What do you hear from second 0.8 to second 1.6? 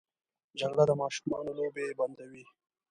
د ماشومانو